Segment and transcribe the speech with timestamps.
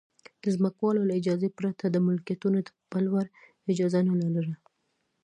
[0.43, 3.25] د ځمکوالو له اجازې پرته د ملکیتونو د پلور
[3.71, 4.55] اجازه نه لرله